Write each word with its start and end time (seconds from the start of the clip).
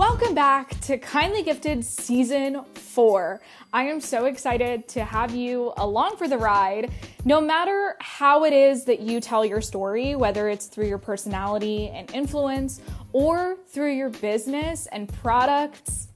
Welcome 0.00 0.34
back 0.34 0.80
to 0.80 0.96
Kindly 0.96 1.42
Gifted 1.42 1.84
Season 1.84 2.64
4. 2.72 3.38
I 3.74 3.82
am 3.84 4.00
so 4.00 4.24
excited 4.24 4.88
to 4.88 5.04
have 5.04 5.34
you 5.34 5.74
along 5.76 6.16
for 6.16 6.26
the 6.26 6.38
ride. 6.38 6.90
No 7.26 7.38
matter 7.38 7.96
how 8.00 8.44
it 8.44 8.54
is 8.54 8.86
that 8.86 9.00
you 9.00 9.20
tell 9.20 9.44
your 9.44 9.60
story, 9.60 10.14
whether 10.14 10.48
it's 10.48 10.68
through 10.68 10.86
your 10.86 10.96
personality 10.96 11.90
and 11.90 12.10
influence 12.14 12.80
or 13.12 13.58
through 13.68 13.92
your 13.92 14.08
business 14.08 14.86
and 14.86 15.12
products, 15.20 16.08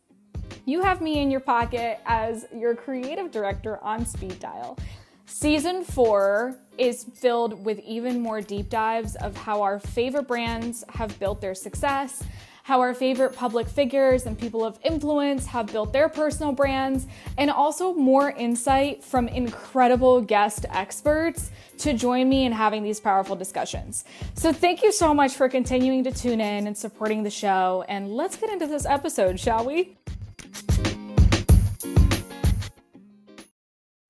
you 0.65 0.81
have 0.81 1.03
me 1.03 1.19
in 1.19 1.31
your 1.31 1.41
pocket 1.41 2.01
as 2.07 2.47
your 2.57 2.75
creative 2.75 3.31
director 3.31 3.79
on 3.85 4.07
Speed 4.07 4.41
Dial. 4.41 4.79
Season 5.27 5.85
4 5.85 6.57
is 6.79 7.05
filled 7.05 7.63
with 7.67 7.81
even 7.81 8.19
more 8.19 8.41
deep 8.41 8.71
dives 8.71 9.15
of 9.17 9.37
how 9.37 9.61
our 9.61 9.79
favorite 9.79 10.27
brands 10.27 10.85
have 10.89 11.19
built 11.19 11.43
their 11.43 11.55
success 11.55 12.23
how 12.65 12.81
our 12.81 12.95
favorite 12.95 13.37
public 13.37 13.69
figures 13.69 14.25
and 14.25 14.39
people 14.39 14.65
of 14.65 14.79
influence 14.83 15.45
have 15.45 15.67
built 15.67 15.93
their 15.93 16.09
personal 16.09 16.51
brands, 16.51 17.07
and 17.37 17.51
also 17.51 17.93
more 17.93 18.31
insight 18.31 19.05
from 19.05 19.29
incredible 19.29 20.23
guest 20.23 20.65
experts 20.71 21.51
to 21.77 21.93
join 21.93 22.27
me 22.27 22.47
in 22.47 22.53
having 22.53 22.83
these 22.83 22.99
powerful 23.01 23.37
discussions. 23.37 24.07
So, 24.35 24.51
thank 24.51 24.83
you 24.83 24.93
so 24.93 25.13
much 25.13 25.35
for 25.35 25.47
continuing 25.49 26.05
to 26.05 26.13
tune 26.13 26.41
in 26.41 26.67
and 26.67 26.77
supporting 26.77 27.23
the 27.23 27.31
show. 27.31 27.85
And 27.87 28.09
let's 28.11 28.37
get 28.37 28.51
into 28.51 28.67
this 28.67 28.87
episode, 28.87 29.39
shall 29.39 29.67
we? 29.67 29.97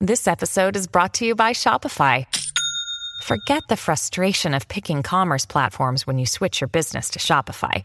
This 0.00 0.28
episode 0.28 0.76
is 0.76 0.86
brought 0.86 1.14
to 1.14 1.24
you 1.24 1.34
by 1.34 1.54
Shopify. 1.54 2.26
Forget 3.24 3.62
the 3.68 3.76
frustration 3.76 4.52
of 4.54 4.68
picking 4.68 5.02
commerce 5.02 5.46
platforms 5.46 6.06
when 6.06 6.18
you 6.18 6.26
switch 6.26 6.60
your 6.60 6.68
business 6.68 7.08
to 7.10 7.18
Shopify, 7.18 7.84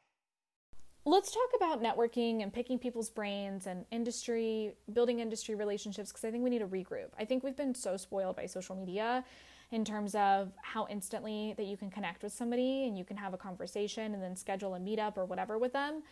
Let's 1.03 1.31
talk 1.31 1.49
about 1.55 1.81
networking 1.81 2.43
and 2.43 2.53
picking 2.53 2.77
people's 2.77 3.09
brains 3.09 3.65
and 3.65 3.85
industry, 3.89 4.73
building 4.93 5.19
industry 5.19 5.55
relationships, 5.55 6.11
because 6.11 6.23
I 6.23 6.29
think 6.29 6.43
we 6.43 6.51
need 6.51 6.59
to 6.59 6.67
regroup. 6.67 7.07
I 7.17 7.25
think 7.25 7.43
we've 7.43 7.55
been 7.55 7.73
so 7.73 7.97
spoiled 7.97 8.35
by 8.35 8.45
social 8.45 8.75
media 8.75 9.25
in 9.71 9.83
terms 9.83 10.13
of 10.13 10.51
how 10.61 10.85
instantly 10.91 11.55
that 11.57 11.65
you 11.65 11.75
can 11.75 11.89
connect 11.89 12.21
with 12.21 12.33
somebody 12.33 12.85
and 12.87 12.95
you 12.95 13.03
can 13.03 13.17
have 13.17 13.33
a 13.33 13.37
conversation 13.37 14.13
and 14.13 14.21
then 14.21 14.35
schedule 14.35 14.75
a 14.75 14.79
meetup 14.79 15.17
or 15.17 15.25
whatever 15.25 15.57
with 15.57 15.73
them. 15.73 16.03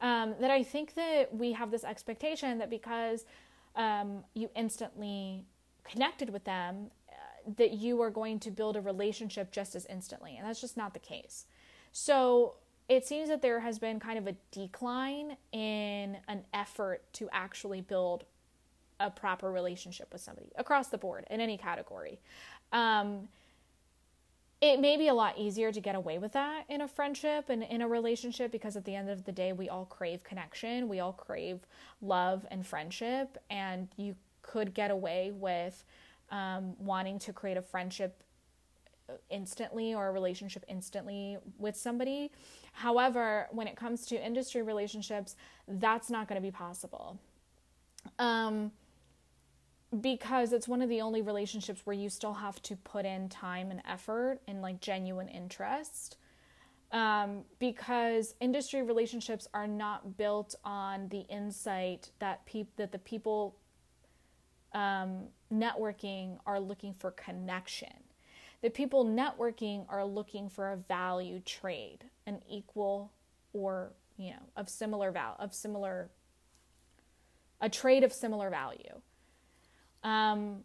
Um, 0.00 0.34
that 0.40 0.50
I 0.50 0.62
think 0.62 0.94
that 0.94 1.34
we 1.34 1.52
have 1.52 1.70
this 1.70 1.84
expectation 1.84 2.56
that 2.58 2.70
because 2.70 3.26
um, 3.76 4.24
you 4.32 4.48
instantly 4.56 5.44
connected 5.84 6.30
with 6.30 6.44
them, 6.44 6.90
uh, 7.10 7.52
that 7.58 7.72
you 7.72 8.00
are 8.00 8.10
going 8.10 8.38
to 8.40 8.50
build 8.50 8.76
a 8.76 8.80
relationship 8.80 9.52
just 9.52 9.74
as 9.74 9.84
instantly. 9.86 10.36
And 10.38 10.48
that's 10.48 10.60
just 10.60 10.78
not 10.78 10.94
the 10.94 11.00
case. 11.00 11.44
So, 11.92 12.54
it 12.88 13.06
seems 13.06 13.28
that 13.28 13.42
there 13.42 13.60
has 13.60 13.78
been 13.78 14.00
kind 14.00 14.18
of 14.18 14.26
a 14.26 14.34
decline 14.50 15.36
in 15.52 16.16
an 16.26 16.44
effort 16.54 17.02
to 17.14 17.28
actually 17.32 17.80
build 17.80 18.24
a 19.00 19.10
proper 19.10 19.52
relationship 19.52 20.12
with 20.12 20.20
somebody 20.20 20.50
across 20.56 20.88
the 20.88 20.98
board 20.98 21.24
in 21.30 21.40
any 21.40 21.56
category. 21.56 22.18
Um, 22.72 23.28
it 24.60 24.80
may 24.80 24.96
be 24.96 25.06
a 25.06 25.14
lot 25.14 25.38
easier 25.38 25.70
to 25.70 25.80
get 25.80 25.94
away 25.94 26.18
with 26.18 26.32
that 26.32 26.64
in 26.68 26.80
a 26.80 26.88
friendship 26.88 27.48
and 27.48 27.62
in 27.62 27.80
a 27.80 27.86
relationship 27.86 28.50
because 28.50 28.76
at 28.76 28.84
the 28.84 28.94
end 28.94 29.08
of 29.08 29.24
the 29.24 29.30
day, 29.30 29.52
we 29.52 29.68
all 29.68 29.84
crave 29.84 30.24
connection, 30.24 30.88
we 30.88 30.98
all 30.98 31.12
crave 31.12 31.60
love 32.02 32.44
and 32.50 32.66
friendship, 32.66 33.38
and 33.50 33.86
you 33.96 34.16
could 34.42 34.74
get 34.74 34.90
away 34.90 35.30
with 35.32 35.84
um, 36.30 36.74
wanting 36.80 37.20
to 37.20 37.32
create 37.32 37.56
a 37.56 37.62
friendship 37.62 38.22
instantly 39.30 39.94
or 39.94 40.08
a 40.08 40.12
relationship 40.12 40.64
instantly 40.68 41.38
with 41.58 41.76
somebody. 41.76 42.30
However, 42.72 43.48
when 43.50 43.66
it 43.66 43.76
comes 43.76 44.06
to 44.06 44.24
industry 44.24 44.62
relationships, 44.62 45.36
that's 45.66 46.10
not 46.10 46.28
going 46.28 46.40
to 46.40 46.46
be 46.46 46.50
possible. 46.50 47.18
Um, 48.18 48.72
because 50.00 50.52
it's 50.52 50.68
one 50.68 50.82
of 50.82 50.88
the 50.88 51.00
only 51.00 51.22
relationships 51.22 51.82
where 51.84 51.96
you 51.96 52.10
still 52.10 52.34
have 52.34 52.60
to 52.62 52.76
put 52.76 53.06
in 53.06 53.28
time 53.28 53.70
and 53.70 53.80
effort 53.88 54.40
and 54.46 54.60
like 54.60 54.80
genuine 54.80 55.28
interest. 55.28 56.18
Um, 56.90 57.44
because 57.58 58.34
industry 58.40 58.82
relationships 58.82 59.46
are 59.52 59.66
not 59.66 60.16
built 60.16 60.54
on 60.64 61.08
the 61.08 61.20
insight 61.20 62.10
that 62.18 62.46
peop- 62.46 62.76
that 62.76 62.92
the 62.92 62.98
people 62.98 63.56
um, 64.74 65.24
networking 65.52 66.38
are 66.46 66.60
looking 66.60 66.94
for 66.94 67.10
connection 67.10 67.92
the 68.62 68.70
people 68.70 69.04
networking 69.04 69.84
are 69.88 70.04
looking 70.04 70.48
for 70.48 70.72
a 70.72 70.76
value 70.76 71.40
trade, 71.40 72.04
an 72.26 72.40
equal 72.50 73.12
or, 73.52 73.92
you 74.16 74.30
know, 74.30 74.42
of 74.56 74.68
similar 74.68 75.10
value, 75.10 75.36
of 75.38 75.54
similar, 75.54 76.10
a 77.60 77.68
trade 77.68 78.04
of 78.04 78.12
similar 78.12 78.50
value. 78.50 79.00
Um, 80.02 80.64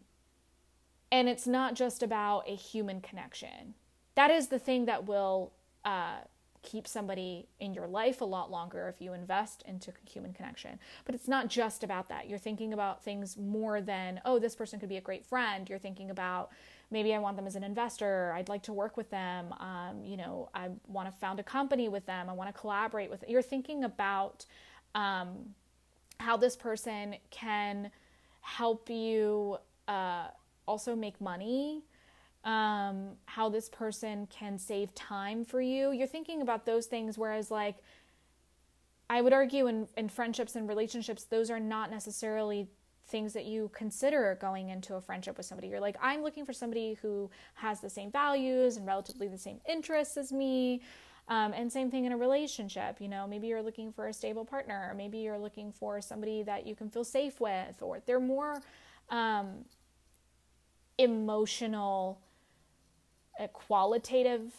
and 1.12 1.28
it's 1.28 1.46
not 1.46 1.74
just 1.74 2.02
about 2.02 2.44
a 2.48 2.54
human 2.56 3.00
connection. 3.00 3.74
That 4.16 4.30
is 4.30 4.48
the 4.48 4.58
thing 4.58 4.86
that 4.86 5.06
will 5.06 5.52
uh, 5.84 6.18
keep 6.62 6.88
somebody 6.88 7.46
in 7.60 7.74
your 7.74 7.86
life 7.86 8.20
a 8.20 8.24
lot 8.24 8.50
longer 8.50 8.88
if 8.88 9.00
you 9.00 9.12
invest 9.12 9.62
into 9.66 9.92
human 10.04 10.32
connection. 10.32 10.78
But 11.04 11.14
it's 11.14 11.28
not 11.28 11.48
just 11.48 11.84
about 11.84 12.08
that. 12.08 12.28
You're 12.28 12.38
thinking 12.38 12.72
about 12.72 13.04
things 13.04 13.36
more 13.36 13.80
than, 13.80 14.20
oh, 14.24 14.38
this 14.38 14.56
person 14.56 14.80
could 14.80 14.88
be 14.88 14.96
a 14.96 15.00
great 15.00 15.24
friend. 15.24 15.68
You're 15.68 15.78
thinking 15.78 16.10
about, 16.10 16.50
maybe 16.94 17.12
I 17.12 17.18
want 17.18 17.36
them 17.36 17.46
as 17.46 17.56
an 17.56 17.64
investor. 17.64 18.32
I'd 18.36 18.48
like 18.48 18.62
to 18.62 18.72
work 18.72 18.96
with 18.96 19.10
them. 19.10 19.52
Um, 19.58 20.04
you 20.04 20.16
know, 20.16 20.48
I 20.54 20.68
want 20.86 21.10
to 21.10 21.12
found 21.18 21.40
a 21.40 21.42
company 21.42 21.88
with 21.88 22.06
them. 22.06 22.30
I 22.30 22.32
want 22.32 22.48
to 22.54 22.58
collaborate 22.58 23.10
with. 23.10 23.20
Them. 23.20 23.30
You're 23.30 23.42
thinking 23.42 23.82
about 23.82 24.46
um, 24.94 25.54
how 26.20 26.36
this 26.36 26.56
person 26.56 27.16
can 27.30 27.90
help 28.40 28.88
you 28.88 29.58
uh, 29.88 30.28
also 30.66 30.94
make 30.94 31.20
money. 31.20 31.82
Um, 32.44 33.16
how 33.24 33.48
this 33.48 33.68
person 33.68 34.26
can 34.28 34.58
save 34.58 34.94
time 34.94 35.44
for 35.44 35.60
you. 35.60 35.90
You're 35.90 36.06
thinking 36.06 36.42
about 36.42 36.64
those 36.64 36.86
things, 36.86 37.18
whereas 37.18 37.50
like 37.50 37.76
I 39.10 39.20
would 39.20 39.32
argue 39.32 39.66
in, 39.66 39.88
in 39.96 40.08
friendships 40.08 40.54
and 40.54 40.68
relationships, 40.68 41.24
those 41.24 41.50
are 41.50 41.58
not 41.58 41.90
necessarily 41.90 42.68
things 43.06 43.32
that 43.34 43.44
you 43.44 43.70
consider 43.74 44.36
going 44.40 44.70
into 44.70 44.94
a 44.94 45.00
friendship 45.00 45.36
with 45.36 45.46
somebody. 45.46 45.68
You're 45.68 45.80
like, 45.80 45.96
I'm 46.00 46.22
looking 46.22 46.44
for 46.44 46.52
somebody 46.52 46.94
who 47.02 47.30
has 47.54 47.80
the 47.80 47.90
same 47.90 48.10
values 48.10 48.76
and 48.76 48.86
relatively 48.86 49.28
the 49.28 49.38
same 49.38 49.60
interests 49.68 50.16
as 50.16 50.32
me. 50.32 50.82
Um, 51.26 51.54
and 51.54 51.72
same 51.72 51.90
thing 51.90 52.04
in 52.04 52.12
a 52.12 52.18
relationship. 52.18 53.00
You 53.00 53.08
know, 53.08 53.26
maybe 53.26 53.46
you're 53.46 53.62
looking 53.62 53.92
for 53.92 54.08
a 54.08 54.12
stable 54.12 54.44
partner, 54.44 54.88
or 54.90 54.94
maybe 54.94 55.18
you're 55.18 55.38
looking 55.38 55.72
for 55.72 56.02
somebody 56.02 56.42
that 56.42 56.66
you 56.66 56.74
can 56.74 56.90
feel 56.90 57.04
safe 57.04 57.40
with, 57.40 57.80
or 57.80 58.02
they're 58.04 58.20
more 58.20 58.60
um, 59.08 59.64
emotional, 60.98 62.20
uh, 63.40 63.46
qualitative 63.48 64.52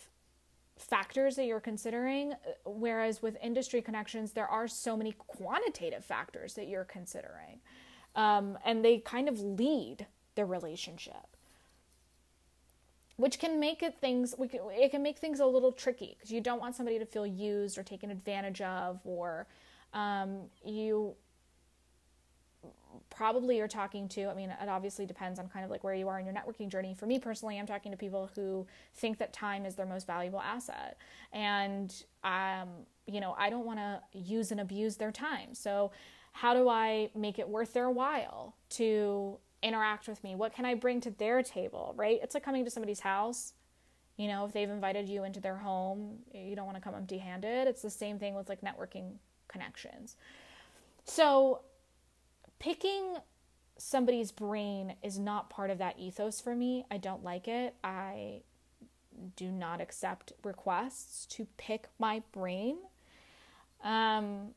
factors 0.75 1.35
that 1.35 1.45
you're 1.45 1.59
considering. 1.59 2.33
Whereas 2.65 3.21
with 3.21 3.37
industry 3.43 3.83
connections, 3.83 4.31
there 4.31 4.47
are 4.47 4.67
so 4.67 4.97
many 4.97 5.11
quantitative 5.11 6.03
factors 6.03 6.55
that 6.55 6.67
you're 6.67 6.83
considering 6.83 7.59
um, 8.15 8.57
and 8.65 8.83
they 8.83 8.99
kind 8.99 9.27
of 9.27 9.39
lead 9.39 10.07
the 10.35 10.45
relationship 10.45 11.35
which 13.17 13.39
can 13.39 13.59
make 13.59 13.81
it 13.81 13.95
things 13.99 14.35
can, 14.49 14.59
it 14.71 14.91
can 14.91 15.01
make 15.01 15.17
things 15.17 15.39
a 15.39 15.45
little 15.45 15.71
tricky 15.71 16.15
because 16.17 16.31
you 16.31 16.41
don't 16.41 16.59
want 16.59 16.75
somebody 16.75 16.99
to 16.99 17.05
feel 17.05 17.25
used 17.25 17.77
or 17.77 17.83
taken 17.83 18.11
advantage 18.11 18.61
of 18.61 18.99
or 19.03 19.47
um, 19.93 20.41
you 20.65 21.15
probably 23.09 23.57
you're 23.57 23.67
talking 23.67 24.07
to 24.07 24.25
i 24.25 24.33
mean 24.33 24.49
it 24.49 24.69
obviously 24.69 25.05
depends 25.05 25.39
on 25.39 25.47
kind 25.49 25.65
of 25.65 25.71
like 25.71 25.83
where 25.83 25.93
you 25.93 26.07
are 26.07 26.19
in 26.19 26.25
your 26.25 26.35
networking 26.35 26.69
journey 26.69 26.93
for 26.93 27.05
me 27.05 27.19
personally 27.19 27.57
i'm 27.59 27.65
talking 27.65 27.91
to 27.91 27.97
people 27.97 28.29
who 28.35 28.65
think 28.93 29.17
that 29.17 29.33
time 29.33 29.65
is 29.65 29.75
their 29.75 29.85
most 29.85 30.07
valuable 30.07 30.41
asset 30.41 30.97
and 31.33 32.05
um, 32.23 32.69
you 33.07 33.19
know 33.19 33.35
i 33.37 33.49
don't 33.49 33.65
want 33.65 33.79
to 33.79 33.99
use 34.13 34.51
and 34.51 34.59
abuse 34.59 34.97
their 34.97 35.11
time 35.11 35.53
so 35.53 35.91
how 36.35 36.53
do 36.53 36.67
I 36.67 37.11
make 37.15 37.39
it 37.39 37.47
worth 37.47 37.71
their 37.71 37.89
while 37.89 38.57
to 38.71 39.37
interact 39.63 40.09
with 40.09 40.21
me? 40.21 40.35
What 40.35 40.53
can 40.53 40.65
I 40.65 40.73
bring 40.73 40.99
to 41.01 41.11
their 41.11 41.41
table, 41.41 41.93
right? 41.95 42.19
It's 42.21 42.33
like 42.33 42.43
coming 42.43 42.65
to 42.65 42.69
somebody's 42.69 42.99
house. 42.99 43.53
You 44.17 44.27
know, 44.27 44.43
if 44.43 44.51
they've 44.51 44.69
invited 44.69 45.07
you 45.07 45.23
into 45.23 45.39
their 45.39 45.55
home, 45.55 46.17
you 46.33 46.53
don't 46.57 46.65
want 46.65 46.75
to 46.75 46.81
come 46.81 46.93
empty 46.93 47.19
handed. 47.19 47.69
It's 47.69 47.81
the 47.81 47.89
same 47.89 48.19
thing 48.19 48.35
with 48.35 48.49
like 48.49 48.59
networking 48.59 49.13
connections. 49.47 50.17
So, 51.05 51.61
picking 52.65 53.17
somebody's 53.77 54.31
brain 54.31 54.95
is 55.03 55.19
not 55.19 55.51
part 55.51 55.69
of 55.69 55.77
that 55.77 55.99
ethos 55.99 56.41
for 56.41 56.55
me. 56.55 56.83
I 56.89 56.97
don't 56.97 57.23
like 57.23 57.47
it. 57.47 57.75
I 57.83 58.41
do 59.35 59.51
not 59.51 59.81
accept 59.81 60.33
requests 60.43 61.27
to 61.27 61.45
pick 61.57 61.89
my 61.99 62.23
brain. 62.31 62.77
Um, 63.83 64.55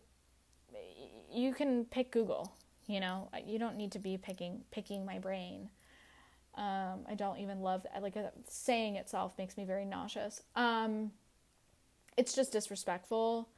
you 1.31 1.52
can 1.52 1.84
pick 1.84 2.10
Google. 2.10 2.55
You 2.87 3.00
know, 3.00 3.28
you 3.46 3.58
don't 3.58 3.76
need 3.76 3.93
to 3.93 3.99
be 3.99 4.16
picking 4.16 4.62
picking 4.70 5.05
my 5.05 5.19
brain. 5.19 5.69
Um, 6.55 7.00
I 7.06 7.14
don't 7.14 7.38
even 7.40 7.60
love 7.60 7.82
that. 7.82 8.02
Like 8.02 8.16
uh, 8.16 8.31
saying 8.49 8.96
itself 8.96 9.34
makes 9.37 9.58
me 9.58 9.66
very 9.66 9.84
nauseous. 9.84 10.40
Um, 10.56 11.12
it's 12.16 12.34
just 12.34 12.52
disrespectful. 12.52 13.50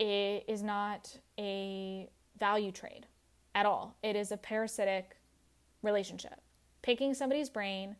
It 0.00 0.44
is 0.48 0.64
not 0.64 1.16
a 1.38 2.08
value 2.38 2.72
trade 2.72 3.06
at 3.54 3.66
all. 3.66 3.96
It 4.02 4.16
is 4.16 4.32
a 4.32 4.36
parasitic 4.36 5.16
relationship. 5.82 6.40
Picking 6.82 7.14
somebody's 7.14 7.48
brain 7.48 7.96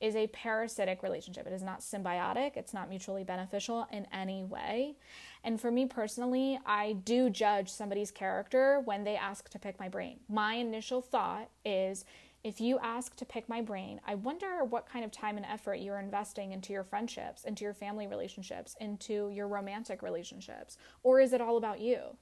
is 0.00 0.16
a 0.16 0.26
parasitic 0.28 1.02
relationship. 1.02 1.46
It 1.46 1.52
is 1.52 1.62
not 1.62 1.80
symbiotic, 1.80 2.56
it's 2.56 2.74
not 2.74 2.88
mutually 2.88 3.24
beneficial 3.24 3.86
in 3.92 4.06
any 4.12 4.44
way. 4.44 4.96
And 5.44 5.60
for 5.60 5.70
me 5.70 5.86
personally, 5.86 6.58
I 6.66 6.94
do 7.04 7.30
judge 7.30 7.70
somebody's 7.70 8.10
character 8.10 8.80
when 8.84 9.04
they 9.04 9.16
ask 9.16 9.48
to 9.50 9.58
pick 9.58 9.78
my 9.78 9.88
brain. 9.88 10.20
My 10.28 10.54
initial 10.54 11.00
thought 11.00 11.48
is 11.64 12.04
if 12.42 12.60
you 12.60 12.78
ask 12.80 13.16
to 13.16 13.24
pick 13.24 13.48
my 13.48 13.62
brain, 13.62 14.00
I 14.06 14.16
wonder 14.16 14.64
what 14.64 14.86
kind 14.86 15.04
of 15.04 15.10
time 15.10 15.38
and 15.38 15.46
effort 15.46 15.76
you're 15.76 15.98
investing 15.98 16.52
into 16.52 16.74
your 16.74 16.84
friendships, 16.84 17.44
into 17.44 17.64
your 17.64 17.72
family 17.72 18.06
relationships, 18.06 18.76
into 18.80 19.30
your 19.30 19.48
romantic 19.48 20.02
relationships. 20.02 20.76
Or 21.02 21.20
is 21.20 21.32
it 21.32 21.40
all 21.40 21.56
about 21.56 21.80
you? 21.80 22.18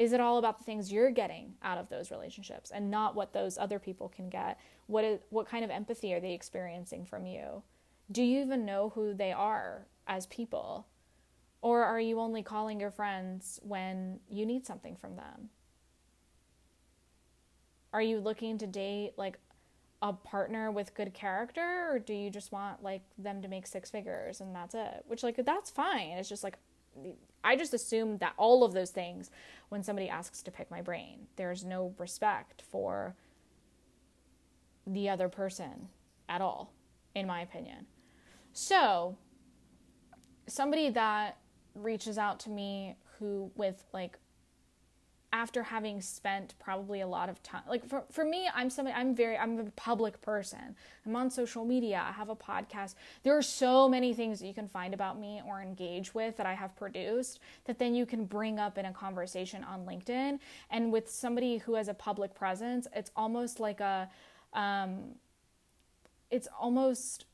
Is 0.00 0.14
it 0.14 0.20
all 0.20 0.38
about 0.38 0.56
the 0.56 0.64
things 0.64 0.90
you're 0.90 1.10
getting 1.10 1.52
out 1.62 1.76
of 1.76 1.90
those 1.90 2.10
relationships 2.10 2.70
and 2.70 2.90
not 2.90 3.14
what 3.14 3.34
those 3.34 3.58
other 3.58 3.78
people 3.78 4.08
can 4.08 4.30
get? 4.30 4.58
What 4.86 5.04
is 5.04 5.20
what 5.28 5.46
kind 5.46 5.62
of 5.62 5.70
empathy 5.70 6.14
are 6.14 6.20
they 6.20 6.32
experiencing 6.32 7.04
from 7.04 7.26
you? 7.26 7.62
Do 8.10 8.22
you 8.22 8.40
even 8.40 8.64
know 8.64 8.92
who 8.94 9.12
they 9.12 9.30
are 9.30 9.86
as 10.06 10.24
people? 10.24 10.86
Or 11.60 11.84
are 11.84 12.00
you 12.00 12.18
only 12.18 12.42
calling 12.42 12.80
your 12.80 12.90
friends 12.90 13.60
when 13.62 14.20
you 14.30 14.46
need 14.46 14.64
something 14.64 14.96
from 14.96 15.16
them? 15.16 15.50
Are 17.92 18.00
you 18.00 18.20
looking 18.20 18.56
to 18.56 18.66
date 18.66 19.12
like 19.18 19.38
a 20.00 20.14
partner 20.14 20.70
with 20.70 20.94
good 20.94 21.12
character 21.12 21.90
or 21.90 21.98
do 21.98 22.14
you 22.14 22.30
just 22.30 22.52
want 22.52 22.82
like 22.82 23.02
them 23.18 23.42
to 23.42 23.48
make 23.48 23.66
six 23.66 23.90
figures 23.90 24.40
and 24.40 24.56
that's 24.56 24.74
it? 24.74 25.04
Which 25.08 25.22
like 25.22 25.44
that's 25.44 25.68
fine. 25.68 26.12
It's 26.12 26.30
just 26.30 26.42
like 26.42 26.56
I 27.42 27.56
just 27.56 27.74
assume 27.74 28.18
that 28.18 28.34
all 28.36 28.64
of 28.64 28.72
those 28.72 28.90
things 28.90 29.30
when 29.70 29.82
somebody 29.82 30.08
asks 30.08 30.42
to 30.42 30.50
pick 30.50 30.70
my 30.70 30.82
brain. 30.82 31.26
There's 31.36 31.64
no 31.64 31.94
respect 31.98 32.62
for 32.70 33.14
the 34.86 35.08
other 35.08 35.28
person 35.28 35.88
at 36.28 36.40
all, 36.40 36.72
in 37.14 37.26
my 37.26 37.40
opinion. 37.40 37.86
So, 38.52 39.16
somebody 40.46 40.90
that 40.90 41.38
reaches 41.74 42.18
out 42.18 42.40
to 42.40 42.50
me 42.50 42.96
who, 43.18 43.50
with 43.54 43.84
like 43.92 44.18
after 45.32 45.62
having 45.62 46.00
spent 46.00 46.54
probably 46.58 47.00
a 47.00 47.06
lot 47.06 47.28
of 47.28 47.40
time 47.42 47.62
like 47.68 47.86
for, 47.88 48.02
for 48.10 48.24
me 48.24 48.48
i'm 48.54 48.68
somebody 48.68 48.94
i'm 48.96 49.14
very 49.14 49.38
i'm 49.38 49.58
a 49.58 49.64
public 49.72 50.20
person. 50.20 50.76
I'm 51.06 51.16
on 51.16 51.30
social 51.30 51.64
media. 51.64 52.04
I 52.06 52.12
have 52.12 52.28
a 52.28 52.36
podcast. 52.36 52.94
There 53.22 53.36
are 53.36 53.42
so 53.42 53.88
many 53.88 54.12
things 54.12 54.40
that 54.40 54.46
you 54.46 54.54
can 54.54 54.68
find 54.68 54.92
about 54.92 55.18
me 55.18 55.40
or 55.46 55.60
engage 55.60 56.14
with 56.14 56.36
that 56.36 56.46
i 56.46 56.54
have 56.54 56.76
produced 56.76 57.40
that 57.64 57.78
then 57.78 57.94
you 57.94 58.06
can 58.06 58.24
bring 58.24 58.58
up 58.58 58.78
in 58.78 58.86
a 58.86 58.92
conversation 58.92 59.64
on 59.64 59.86
linkedin. 59.86 60.38
And 60.70 60.92
with 60.92 61.10
somebody 61.10 61.58
who 61.58 61.74
has 61.74 61.88
a 61.88 61.94
public 61.94 62.34
presence 62.34 62.86
it's 62.94 63.10
almost 63.16 63.60
like 63.60 63.80
a 63.80 64.08
um, 64.52 65.14
it's 66.30 66.48
almost 66.58 67.26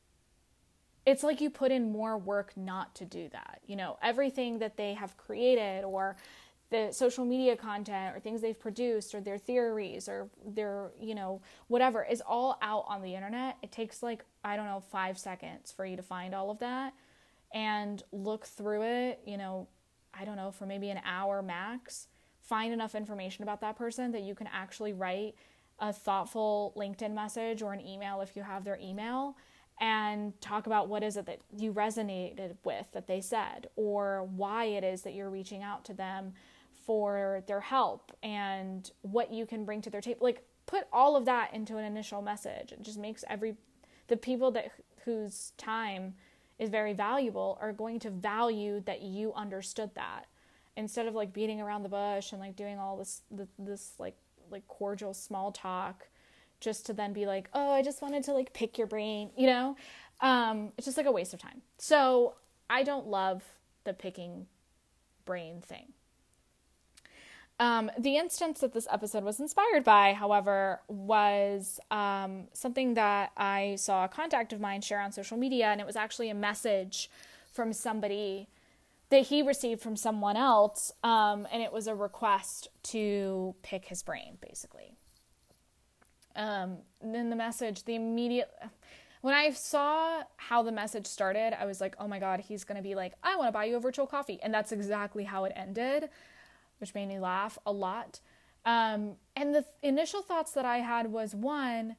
it's 1.07 1.23
like 1.23 1.41
you 1.41 1.51
put 1.51 1.71
in 1.71 1.93
more 1.93 2.19
work 2.19 2.53
not 2.57 2.95
to 2.97 3.05
do 3.05 3.29
that. 3.31 3.61
You 3.67 3.77
know 3.77 3.99
everything 4.03 4.59
that 4.59 4.77
they 4.77 4.95
have 4.95 5.17
created 5.17 5.85
or 5.85 6.17
the 6.71 6.91
social 6.91 7.25
media 7.25 7.57
content 7.57 8.17
or 8.17 8.21
things 8.21 8.41
they've 8.41 8.59
produced 8.59 9.15
or 9.15 9.21
their 9.21 9.39
theories 9.39 10.09
or 10.09 10.29
their 10.45 10.91
you 11.01 11.15
know 11.15 11.41
whatever 11.69 12.05
is 12.05 12.23
all 12.27 12.59
out 12.61 12.85
on 12.89 13.03
the 13.03 13.15
internet. 13.15 13.57
It 13.63 13.73
takes 13.73 14.03
like 14.03 14.25
i 14.45 14.57
don't 14.57 14.67
know 14.67 14.83
5 14.91 15.19
seconds 15.19 15.73
for 15.73 15.85
you 15.85 15.97
to 15.97 16.03
find 16.03 16.35
all 16.35 16.51
of 16.51 16.59
that 16.59 16.93
and 17.55 18.03
look 18.13 18.47
through 18.47 18.83
it 18.83 19.21
you 19.25 19.37
know 19.37 19.69
i 20.13 20.25
don't 20.25 20.37
know 20.37 20.51
for 20.51 20.67
maybe 20.67 20.91
an 20.91 21.01
hour 21.05 21.43
max. 21.43 22.09
Find 22.41 22.73
enough 22.73 22.95
information 22.95 23.43
about 23.43 23.61
that 23.63 23.77
person 23.77 24.13
that 24.13 24.23
you 24.23 24.37
can 24.37 24.49
actually 24.53 24.93
write 24.93 25.35
a 25.81 25.93
thoughtful 25.93 26.73
linkedin 26.77 27.13
message 27.13 27.61
or 27.61 27.73
an 27.73 27.85
email 27.85 28.21
if 28.21 28.37
you 28.37 28.43
have 28.43 28.65
their 28.65 28.79
email 28.83 29.37
and 29.81 30.41
talk 30.41 30.67
about 30.67 30.89
what 30.89 31.03
is 31.03 31.17
it 31.17 31.27
that 31.27 31.41
you 31.57 31.73
resonated 31.73 32.57
with 32.65 32.87
that 32.93 33.07
they 33.07 33.21
said 33.21 33.69
or 33.77 34.27
why 34.35 34.65
it 34.65 34.83
is 34.83 35.03
that 35.03 35.13
you're 35.13 35.29
reaching 35.29 35.63
out 35.63 35.85
to 35.85 35.93
them 35.93 36.33
for 36.87 37.43
their 37.47 37.61
help 37.61 38.17
and 38.23 38.91
what 39.03 39.33
you 39.33 39.45
can 39.45 39.65
bring 39.65 39.83
to 39.83 39.91
their 39.91 40.01
table. 40.01 40.21
Like 40.23 40.45
put 40.67 40.87
all 40.93 41.17
of 41.17 41.25
that 41.25 41.53
into 41.53 41.77
an 41.77 41.85
initial 41.85 42.23
message. 42.23 42.73
It 42.73 42.83
just 42.83 42.99
makes 42.99 43.25
every 43.29 43.57
the 44.09 44.17
people 44.17 44.53
that 44.53 44.71
whose 45.05 45.53
time 45.59 46.15
is 46.59 46.71
very 46.71 46.93
valuable 46.93 47.59
are 47.61 47.73
going 47.73 47.99
to 48.01 48.11
value 48.11 48.81
that 48.87 49.03
you 49.03 49.33
understood 49.35 49.91
that 49.95 50.27
instead 50.77 51.07
of 51.07 51.15
like 51.15 51.33
beating 51.33 51.61
around 51.61 51.83
the 51.83 51.89
bush 51.89 52.33
and 52.33 52.41
like 52.41 52.57
doing 52.57 52.79
all 52.79 52.97
this 52.97 53.23
this 53.59 53.93
like 53.99 54.17
like 54.51 54.67
cordial 54.69 55.13
small 55.13 55.51
talk 55.51 56.09
just 56.61 56.87
to 56.87 56.93
then 56.93 57.13
be 57.13 57.27
like 57.27 57.49
oh 57.53 57.73
i 57.73 57.83
just 57.83 58.01
wanted 58.01 58.23
to 58.23 58.33
like 58.33 58.53
pick 58.53 58.79
your 58.79 58.87
brain 58.87 59.31
you 59.37 59.47
know 59.47 59.77
um 60.21 60.73
it's 60.79 60.87
just 60.87 60.97
like 60.97 61.07
a 61.07 61.13
waste 61.13 61.35
of 61.35 61.41
time 61.41 61.61
so 61.79 62.35
i 62.71 62.83
don't 62.83 63.07
love 63.07 63.43
the 63.85 63.93
picking 63.93 64.47
brain 65.25 65.61
thing 65.61 65.93
um, 67.59 67.91
the 67.99 68.17
instance 68.17 68.61
that 68.61 68.75
this 68.75 68.87
episode 68.91 69.25
was 69.25 69.41
inspired 69.41 69.83
by, 69.83 70.13
however, 70.13 70.81
was 70.89 71.81
um, 71.91 72.49
something 72.53 72.95
that 72.95 73.33
I 73.37 73.77
saw 73.77 74.05
a 74.05 74.09
contact 74.09 74.53
of 74.53 74.61
mine 74.61 74.83
share 74.83 75.01
on 75.01 75.11
social 75.13 75.39
media, 75.39 75.67
and 75.67 75.81
it 75.81 75.87
was 75.87 75.97
actually 75.97 76.29
a 76.29 76.35
message 76.35 77.11
from 77.51 77.73
somebody 77.73 78.49
that 79.09 79.27
he 79.27 79.41
received 79.41 79.81
from 79.81 79.97
someone 79.97 80.37
else, 80.37 80.93
um, 81.03 81.47
and 81.51 81.63
it 81.63 81.73
was 81.73 81.87
a 81.87 81.95
request 81.95 82.69
to 82.83 83.55
pick 83.63 83.87
his 83.87 84.03
brain, 84.03 84.37
basically. 84.47 84.97
Um, 86.35 86.79
then 87.01 87.31
the 87.31 87.37
message, 87.37 87.85
the 87.85 87.95
immediate 87.95 88.51
when 89.23 89.35
I 89.35 89.51
saw 89.51 90.23
how 90.37 90.63
the 90.63 90.71
message 90.71 91.07
started, 91.07 91.53
I 91.59 91.65
was 91.65 91.81
like, 91.81 91.97
oh 91.99 92.07
my 92.07 92.21
God, 92.21 92.39
he's 92.39 92.63
going 92.63 92.77
to 92.77 92.83
be 92.83 92.95
like, 92.95 93.15
I 93.25 93.35
want 93.35 93.49
to 93.49 93.53
buy 93.53 93.65
you 93.65 93.77
a 93.77 93.81
virtual 93.81 94.07
coffee. 94.07 94.39
And 94.41 94.55
that's 94.55 94.71
exactly 94.71 95.25
how 95.25 95.45
it 95.47 95.53
ended 95.57 96.11
which 96.79 96.95
made 96.95 97.07
me 97.07 97.19
laugh 97.19 97.59
a 97.67 97.73
lot. 97.73 98.21
Um, 98.65 99.17
and 99.37 99.55
the 99.55 99.63
th- 99.63 99.75
initial 99.83 100.23
thoughts 100.23 100.53
that 100.53 100.65
I 100.65 100.79
had 100.79 101.13
was 101.13 101.35
one, 101.35 101.97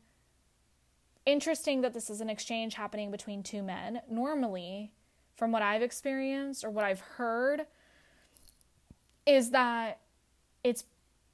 interesting 1.26 1.82
that 1.82 1.94
this 1.94 2.10
is 2.10 2.22
an 2.22 2.30
exchange 2.30 2.74
happening 2.74 3.10
between 3.10 3.42
two 3.42 3.64
men. 3.64 4.02
Normally, 4.10 4.92
from 5.36 5.52
what 5.52 5.62
I've 5.62 5.82
experienced 5.82 6.64
or 6.64 6.70
what 6.70 6.84
I've 6.84 7.00
heard, 7.00 7.66
is 9.26 9.52
that 9.52 10.00
it's 10.64 10.86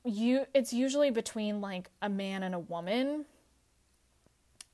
you 0.03 0.45
it's 0.53 0.73
usually 0.73 1.11
between 1.11 1.61
like 1.61 1.89
a 2.01 2.09
man 2.09 2.43
and 2.43 2.53
a 2.53 2.59
woman. 2.59 3.25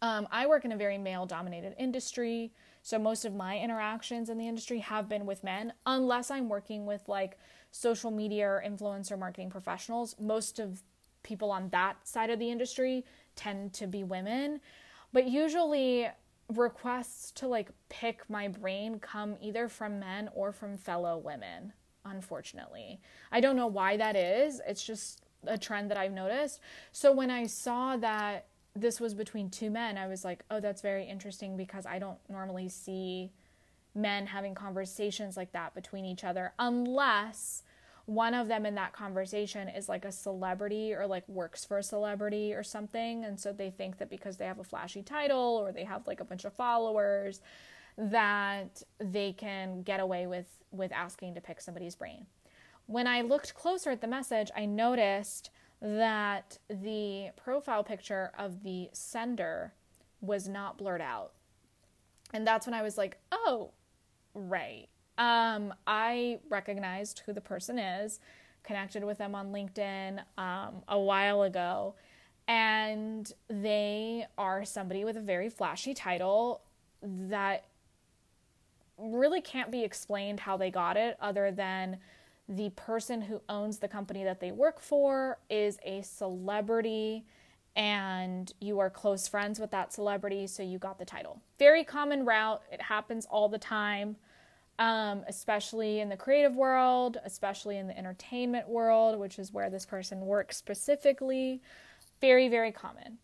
Um, 0.02 0.28
I 0.32 0.48
work 0.48 0.66
in 0.66 0.72
a 0.72 0.78
very 0.78 0.98
male 0.98 1.26
dominated 1.26 1.76
industry, 1.78 2.54
so 2.82 2.98
most 2.98 3.26
of 3.26 3.36
my 3.36 3.60
interactions 3.60 4.30
in 4.30 4.38
the 4.38 4.48
industry 4.48 4.80
have 4.80 5.10
been 5.10 5.26
with 5.26 5.44
men, 5.44 5.74
unless 5.86 6.32
I'm 6.32 6.48
working 6.48 6.86
with 6.86 7.08
like 7.08 7.38
social 7.72 8.12
media 8.12 8.48
or 8.48 8.64
influencer 8.66 9.18
marketing 9.18 9.50
professionals, 9.50 10.16
most 10.20 10.60
of 10.60 10.82
people 11.24 11.52
on 11.52 11.70
that 11.70 12.08
side 12.08 12.30
of 12.30 12.40
the 12.40 12.50
industry 12.50 13.06
tend 13.36 13.74
to 13.74 13.88
be 13.88 14.04
women. 14.04 14.62
But 15.12 15.28
usually, 15.28 16.08
requests 16.50 17.32
to 17.32 17.48
like 17.48 17.70
pick 17.90 18.28
my 18.30 18.48
brain 18.48 19.00
come 19.00 19.36
either 19.40 19.68
from 19.68 20.00
men 20.00 20.30
or 20.34 20.52
from 20.52 20.78
fellow 20.78 21.18
women, 21.18 21.74
unfortunately. 22.06 23.00
I 23.32 23.40
don't 23.40 23.56
know 23.56 23.68
why 23.68 23.98
that 23.98 24.16
is. 24.16 24.60
It's 24.68 24.84
just 24.84 25.22
a 25.46 25.58
trend 25.58 25.92
that 25.92 25.98
I've 25.98 26.12
noticed. 26.12 26.60
So 26.92 27.12
when 27.12 27.30
I 27.30 27.46
saw 27.46 27.98
that 27.98 28.48
this 28.76 29.00
was 29.00 29.14
between 29.14 29.50
two 29.50 29.70
men, 29.70 29.98
I 29.98 30.08
was 30.08 30.26
like, 30.26 30.44
oh, 30.50 30.60
that's 30.60 30.82
very 30.82 31.08
interesting 31.08 31.56
because 31.56 31.86
I 31.86 32.00
don't 32.00 32.18
normally 32.30 32.70
see 32.70 33.32
men 33.96 34.28
having 34.28 34.56
conversations 34.56 35.36
like 35.36 35.52
that 35.52 35.74
between 35.74 36.06
each 36.06 36.24
other 36.24 36.54
unless 36.60 37.64
one 38.06 38.34
of 38.34 38.48
them 38.48 38.66
in 38.66 38.76
that 38.76 38.92
conversation 38.92 39.68
is 39.68 39.88
like 39.88 40.04
a 40.04 40.12
celebrity 40.12 40.94
or 40.94 41.06
like 41.06 41.28
works 41.28 41.64
for 41.64 41.78
a 41.78 41.84
celebrity 41.84 42.54
or 42.54 42.64
something 42.64 43.24
and 43.24 43.40
so 43.40 43.52
they 43.52 43.70
think 43.70 43.98
that 43.98 44.10
because 44.10 44.38
they 44.38 44.46
have 44.46 44.60
a 44.60 44.64
flashy 44.64 45.02
title 45.02 45.60
or 45.62 45.72
they 45.72 45.84
have 45.84 46.08
like 46.08 46.20
a 46.20 46.26
bunch 46.26 46.46
of 46.46 46.54
followers 46.54 47.42
that 47.98 48.82
they 49.00 49.34
can 49.34 49.82
get 49.84 50.00
away 50.00 50.26
with 50.26 50.48
with 50.72 50.92
asking 50.92 51.36
to 51.36 51.42
pick 51.42 51.60
somebody's 51.60 51.96
brain. 51.96 52.26
When 52.86 53.08
i 53.08 53.22
looked 53.22 53.54
closer 53.54 53.92
at 53.92 54.02
the 54.02 54.08
message 54.08 54.50
i 54.56 54.66
noticed 54.66 55.50
that 55.82 56.58
the 56.70 57.30
profile 57.36 57.84
picture 57.84 58.32
of 58.38 58.64
the 58.64 58.90
sender 58.94 59.74
was 60.22 60.48
not 60.48 60.78
blurred 60.78 61.02
out. 61.02 61.32
And 62.34 62.46
that's 62.46 62.68
when 62.68 62.74
I 62.74 62.82
was 62.82 62.98
like, 62.98 63.18
oh, 63.32 63.72
right. 64.34 64.88
Um, 65.18 65.74
I 65.86 66.40
recognized 66.50 67.24
who 67.26 67.34
the 67.34 67.42
person 67.42 67.78
is, 67.78 68.20
connected 68.64 69.04
with 69.04 69.18
them 69.18 69.36
on 69.36 69.52
LinkedIn 69.52 70.20
um, 70.38 70.82
a 70.88 71.00
while 71.00 71.44
ago, 71.44 71.96
and 72.48 73.32
they 73.50 74.26
are 74.38 74.66
somebody 74.66 75.04
with 75.04 75.18
a 75.18 75.22
very 75.22 75.50
flashy 75.50 75.94
title 75.94 76.62
that 77.02 77.66
really 78.98 79.42
can't 79.42 79.72
be 79.72 79.84
explained 79.84 80.42
how 80.42 80.58
they 80.58 80.70
got 80.72 80.98
it 80.98 81.18
other 81.22 81.52
than 81.52 81.98
the 82.48 82.70
person 82.72 83.22
who 83.22 83.42
owns 83.48 83.78
the 83.78 83.88
company 83.88 84.24
that 84.24 84.40
they 84.40 84.52
work 84.52 84.80
for 84.80 85.38
is 85.50 85.78
a 85.84 86.02
celebrity 86.02 87.24
and 87.80 88.52
you 88.60 88.78
are 88.80 88.90
close 88.90 89.26
friends 89.26 89.58
with 89.58 89.72
that 89.72 89.94
celebrity, 89.94 90.46
so 90.48 90.62
you 90.62 90.78
got 90.78 91.00
the 91.00 91.06
title. 91.06 91.42
Very 91.58 91.86
common 91.86 92.26
route. 92.26 92.62
It 92.70 92.82
happens 92.82 93.26
all 93.26 93.48
the 93.48 93.58
time, 93.58 94.18
um, 94.80 95.24
especially 95.30 96.02
in 96.02 96.10
the 96.10 96.18
creative 96.18 96.58
world, 96.58 97.20
especially 97.24 97.78
in 97.78 97.88
the 97.88 97.98
entertainment 97.98 98.68
world, 98.68 99.18
which 99.18 99.40
is 99.40 99.54
where 99.54 99.70
this 99.70 99.86
person 99.86 100.20
works 100.20 100.58
specifically. 100.58 101.62
Very, 102.20 102.50
very 102.50 102.74
common. 102.74 103.18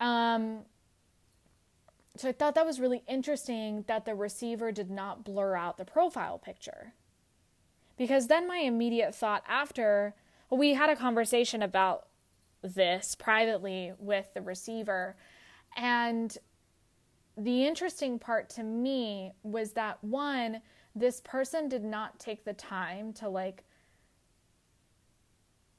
Um, 0.00 0.60
so 2.16 2.30
I 2.30 2.32
thought 2.32 2.54
that 2.54 2.64
was 2.64 2.80
really 2.80 3.02
interesting 3.06 3.84
that 3.88 4.06
the 4.06 4.14
receiver 4.14 4.72
did 4.72 4.90
not 4.90 5.22
blur 5.22 5.54
out 5.54 5.76
the 5.76 5.84
profile 5.84 6.38
picture. 6.38 6.94
Because 7.98 8.28
then 8.28 8.48
my 8.48 8.56
immediate 8.56 9.14
thought 9.14 9.44
after, 9.46 10.14
well, 10.48 10.56
we 10.56 10.72
had 10.72 10.88
a 10.88 10.96
conversation 10.96 11.60
about 11.60 12.06
this 12.62 13.14
privately 13.14 13.92
with 13.98 14.32
the 14.34 14.42
receiver. 14.42 15.16
And 15.76 16.36
the 17.36 17.66
interesting 17.66 18.18
part 18.18 18.50
to 18.50 18.62
me 18.62 19.32
was 19.42 19.72
that 19.72 20.02
one, 20.02 20.60
this 20.94 21.20
person 21.20 21.68
did 21.68 21.84
not 21.84 22.18
take 22.18 22.44
the 22.44 22.52
time 22.52 23.12
to 23.14 23.28
like 23.28 23.64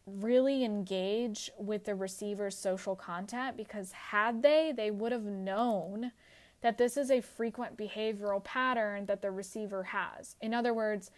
really 0.06 0.66
engage 0.66 1.50
with 1.58 1.86
the 1.86 1.96
receiver's 1.96 2.58
social 2.58 2.96
content 2.96 3.56
because 3.56 3.92
had 3.92 4.42
they, 4.42 4.74
they 4.75 4.92
would 4.92 5.12
have 5.12 5.24
known 5.24 6.12
that 6.62 6.78
this 6.78 6.98
is 6.98 7.12
a 7.12 7.22
frequent 7.22 7.78
behavioral 7.78 8.44
pattern 8.44 9.06
that 9.06 9.22
the 9.22 9.32
receiver 9.32 9.84
has. 9.84 10.36
In 10.42 10.54
other 10.54 10.74
words, 10.74 11.12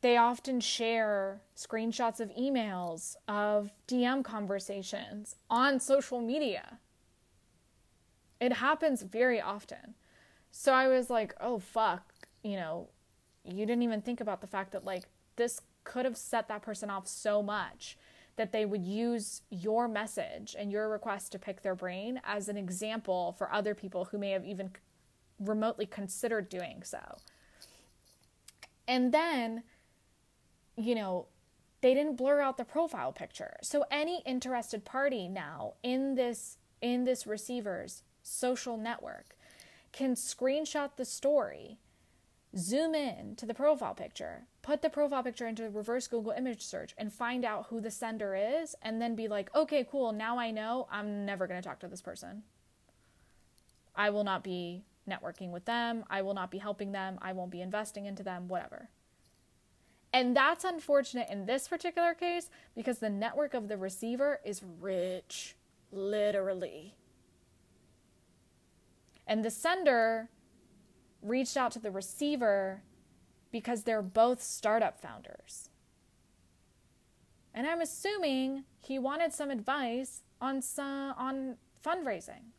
they 0.00 0.16
often 0.16 0.60
share 0.60 1.40
screenshots 1.56 2.20
of 2.20 2.30
emails, 2.30 3.16
of 3.26 3.70
DM 3.88 4.22
conversations 4.22 5.36
on 5.50 5.80
social 5.80 6.20
media. 6.20 6.78
It 8.40 8.54
happens 8.54 9.02
very 9.02 9.40
often. 9.40 9.94
So 10.50 10.72
I 10.72 10.88
was 10.88 11.10
like, 11.10 11.34
oh, 11.40 11.58
fuck, 11.58 12.12
you 12.42 12.56
know, 12.56 12.88
you 13.44 13.66
didn't 13.66 13.82
even 13.82 14.00
think 14.00 14.20
about 14.20 14.40
the 14.40 14.46
fact 14.46 14.72
that, 14.72 14.84
like, 14.84 15.04
this 15.36 15.60
could 15.84 16.04
have 16.04 16.16
set 16.16 16.48
that 16.48 16.62
person 16.62 16.90
off 16.90 17.08
so 17.08 17.42
much 17.42 17.96
that 18.36 18.52
they 18.52 18.64
would 18.64 18.84
use 18.84 19.42
your 19.50 19.88
message 19.88 20.54
and 20.56 20.70
your 20.70 20.88
request 20.88 21.32
to 21.32 21.38
pick 21.38 21.62
their 21.62 21.74
brain 21.74 22.20
as 22.24 22.48
an 22.48 22.56
example 22.56 23.34
for 23.36 23.52
other 23.52 23.74
people 23.74 24.06
who 24.06 24.18
may 24.18 24.30
have 24.30 24.44
even 24.44 24.70
remotely 25.40 25.86
considered 25.86 26.48
doing 26.48 26.82
so. 26.84 27.18
And 28.86 29.12
then 29.12 29.64
you 30.78 30.94
know, 30.94 31.26
they 31.80 31.92
didn't 31.94 32.16
blur 32.16 32.40
out 32.40 32.56
the 32.56 32.64
profile 32.64 33.12
picture. 33.12 33.56
So 33.62 33.84
any 33.90 34.22
interested 34.24 34.84
party 34.84 35.28
now 35.28 35.74
in 35.82 36.14
this 36.14 36.58
in 36.80 37.04
this 37.04 37.26
receiver's 37.26 38.04
social 38.22 38.76
network 38.76 39.36
can 39.90 40.14
screenshot 40.14 40.90
the 40.96 41.04
story, 41.04 41.78
zoom 42.56 42.94
in 42.94 43.34
to 43.34 43.46
the 43.46 43.54
profile 43.54 43.94
picture, 43.94 44.46
put 44.62 44.82
the 44.82 44.90
profile 44.90 45.24
picture 45.24 45.46
into 45.46 45.68
reverse 45.68 46.06
Google 46.06 46.32
image 46.32 46.62
search 46.62 46.94
and 46.96 47.12
find 47.12 47.44
out 47.44 47.66
who 47.66 47.80
the 47.80 47.90
sender 47.90 48.36
is 48.36 48.76
and 48.80 49.02
then 49.02 49.16
be 49.16 49.26
like, 49.26 49.52
"Okay, 49.54 49.84
cool, 49.90 50.12
now 50.12 50.38
I 50.38 50.52
know 50.52 50.86
I'm 50.90 51.24
never 51.24 51.48
going 51.48 51.60
to 51.60 51.68
talk 51.68 51.80
to 51.80 51.88
this 51.88 52.02
person. 52.02 52.44
I 53.96 54.10
will 54.10 54.24
not 54.24 54.44
be 54.44 54.84
networking 55.08 55.50
with 55.50 55.64
them. 55.64 56.04
I 56.08 56.22
will 56.22 56.34
not 56.34 56.50
be 56.52 56.58
helping 56.58 56.92
them. 56.92 57.18
I 57.20 57.32
won't 57.32 57.50
be 57.50 57.60
investing 57.60 58.06
into 58.06 58.22
them, 58.22 58.46
whatever." 58.46 58.90
And 60.12 60.36
that's 60.36 60.64
unfortunate 60.64 61.28
in 61.30 61.46
this 61.46 61.68
particular 61.68 62.14
case 62.14 62.50
because 62.74 62.98
the 62.98 63.10
network 63.10 63.54
of 63.54 63.68
the 63.68 63.76
receiver 63.76 64.40
is 64.44 64.62
rich, 64.80 65.56
literally. 65.92 66.94
And 69.26 69.44
the 69.44 69.50
sender 69.50 70.30
reached 71.22 71.56
out 71.56 71.72
to 71.72 71.78
the 71.78 71.90
receiver 71.90 72.82
because 73.50 73.82
they're 73.82 74.02
both 74.02 74.42
startup 74.42 75.00
founders. 75.00 75.68
And 77.54 77.66
I'm 77.66 77.80
assuming 77.80 78.64
he 78.78 78.98
wanted 78.98 79.32
some 79.34 79.50
advice 79.50 80.22
on 80.40 80.62
some, 80.62 81.14
on 81.18 81.56
fundraising. 81.84 82.52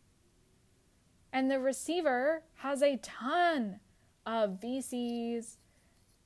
And 1.31 1.49
the 1.49 1.59
receiver 1.59 2.43
has 2.55 2.81
a 2.81 2.97
ton 2.97 3.79
of 4.25 4.59
VCs, 4.59 5.57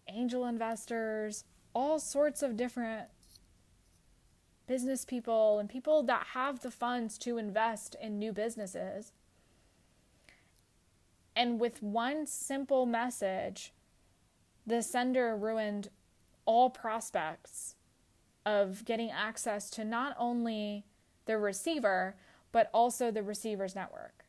angel 0.08 0.46
investors, 0.46 1.44
all 1.74 2.00
sorts 2.00 2.42
of 2.44 2.58
different 2.58 3.08
business 4.68 5.06
people 5.06 5.60
and 5.60 5.70
people 5.70 6.04
that 6.04 6.28
have 6.34 6.62
the 6.62 6.72
funds 6.72 7.18
to 7.20 7.38
invest 7.38 7.96
in 8.02 8.18
new 8.18 8.32
businesses. 8.32 9.12
And 11.36 11.60
with 11.60 11.82
one 11.82 12.28
simple 12.28 12.86
message, 12.86 13.74
the 14.66 14.82
sender 14.82 15.36
ruined 15.36 15.90
all 16.46 16.70
prospects 16.70 17.76
of 18.46 18.86
getting 18.86 19.10
access 19.10 19.70
to 19.72 19.84
not 19.84 20.16
only 20.20 20.86
the 21.26 21.38
receiver, 21.38 22.16
but 22.52 22.70
also 22.74 23.10
the 23.10 23.24
receiver's 23.24 23.76
network. 23.76 24.23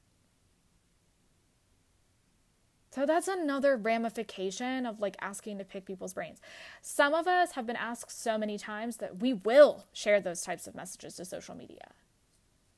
So 2.94 3.06
that's 3.06 3.26
another 3.26 3.76
ramification 3.76 4.86
of 4.86 5.00
like 5.00 5.16
asking 5.20 5.58
to 5.58 5.64
pick 5.64 5.84
people's 5.84 6.14
brains. 6.14 6.40
Some 6.80 7.12
of 7.12 7.26
us 7.26 7.52
have 7.52 7.66
been 7.66 7.74
asked 7.74 8.22
so 8.22 8.38
many 8.38 8.56
times 8.56 8.98
that 8.98 9.20
we 9.20 9.32
will 9.32 9.86
share 9.92 10.20
those 10.20 10.42
types 10.42 10.68
of 10.68 10.76
messages 10.76 11.16
to 11.16 11.24
social 11.24 11.56
media. 11.56 11.90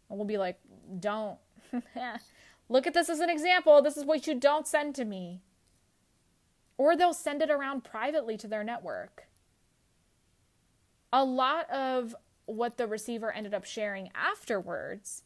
And 0.08 0.18
we'll 0.18 0.26
be 0.26 0.38
like, 0.38 0.58
don't. 1.00 1.36
Look 2.70 2.86
at 2.86 2.94
this 2.94 3.10
as 3.10 3.20
an 3.20 3.28
example. 3.28 3.82
This 3.82 3.98
is 3.98 4.06
what 4.06 4.26
you 4.26 4.34
don't 4.34 4.66
send 4.66 4.94
to 4.94 5.04
me. 5.04 5.42
Or 6.78 6.96
they'll 6.96 7.12
send 7.12 7.42
it 7.42 7.50
around 7.50 7.84
privately 7.84 8.38
to 8.38 8.48
their 8.48 8.64
network. 8.64 9.28
A 11.12 11.26
lot 11.26 11.68
of 11.68 12.16
what 12.46 12.78
the 12.78 12.86
receiver 12.86 13.30
ended 13.30 13.52
up 13.52 13.66
sharing 13.66 14.08
afterwards 14.14 15.24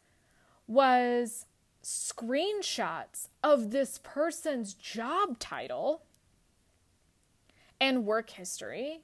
was 0.67 1.47
screenshots 1.83 3.29
of 3.43 3.71
this 3.71 3.99
person's 4.03 4.75
job 4.75 5.39
title 5.39 6.03
and 7.81 8.05
work 8.05 8.31
history. 8.31 9.01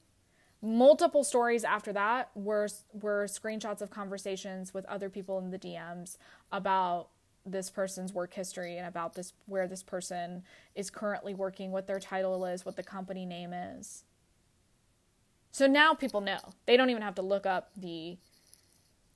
Multiple 0.62 1.24
stories 1.24 1.64
after 1.64 1.92
that 1.92 2.30
were 2.34 2.68
were 2.92 3.26
screenshots 3.26 3.80
of 3.80 3.90
conversations 3.90 4.74
with 4.74 4.84
other 4.86 5.08
people 5.08 5.38
in 5.38 5.50
the 5.50 5.58
DMs 5.58 6.18
about 6.50 7.08
this 7.44 7.70
person's 7.70 8.12
work 8.12 8.34
history 8.34 8.76
and 8.76 8.86
about 8.86 9.14
this 9.14 9.32
where 9.46 9.68
this 9.68 9.82
person 9.82 10.42
is 10.74 10.90
currently 10.90 11.34
working, 11.34 11.70
what 11.70 11.86
their 11.86 12.00
title 12.00 12.44
is, 12.44 12.64
what 12.64 12.76
the 12.76 12.82
company 12.82 13.24
name 13.24 13.52
is. 13.52 14.04
So 15.52 15.66
now 15.66 15.94
people 15.94 16.20
know. 16.20 16.40
They 16.66 16.76
don't 16.76 16.90
even 16.90 17.02
have 17.02 17.14
to 17.14 17.22
look 17.22 17.46
up 17.46 17.70
the 17.76 18.18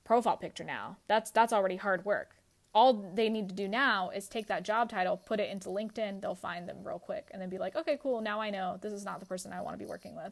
profile 0.03 0.37
picture 0.37 0.63
now. 0.63 0.97
That's 1.07 1.29
that's 1.31 1.53
already 1.53 1.75
hard 1.75 2.05
work 2.05 2.40
all 2.73 2.93
they 2.93 3.29
need 3.29 3.49
to 3.49 3.55
do 3.55 3.67
now 3.67 4.09
is 4.09 4.27
take 4.27 4.47
that 4.47 4.63
job 4.63 4.89
title, 4.89 5.17
put 5.17 5.39
it 5.39 5.49
into 5.49 5.69
LinkedIn, 5.69 6.21
they'll 6.21 6.35
find 6.35 6.67
them 6.69 6.77
real 6.83 6.99
quick 6.99 7.27
and 7.31 7.41
then 7.41 7.49
be 7.49 7.57
like, 7.57 7.75
okay, 7.75 7.99
cool, 8.01 8.21
now 8.21 8.39
I 8.39 8.49
know 8.49 8.79
this 8.81 8.93
is 8.93 9.03
not 9.03 9.19
the 9.19 9.25
person 9.25 9.51
I 9.51 9.61
want 9.61 9.77
to 9.77 9.83
be 9.83 9.89
working 9.89 10.15
with. 10.15 10.31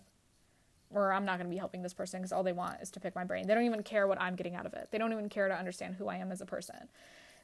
Or 0.91 1.13
I'm 1.13 1.25
not 1.25 1.37
going 1.37 1.49
to 1.49 1.53
be 1.53 1.59
helping 1.59 1.83
this 1.83 1.93
person 1.93 2.19
because 2.19 2.31
all 2.31 2.41
they 2.41 2.53
want 2.53 2.81
is 2.81 2.89
to 2.91 2.99
pick 2.99 3.13
my 3.13 3.23
brain. 3.23 3.45
They 3.45 3.53
don't 3.53 3.65
even 3.65 3.83
care 3.83 4.07
what 4.07 4.19
I'm 4.19 4.35
getting 4.35 4.55
out 4.55 4.65
of 4.65 4.73
it. 4.73 4.87
They 4.89 4.97
don't 4.97 5.11
even 5.11 5.29
care 5.29 5.47
to 5.47 5.53
understand 5.53 5.95
who 5.95 6.07
I 6.07 6.15
am 6.15 6.31
as 6.31 6.41
a 6.41 6.45
person. 6.45 6.87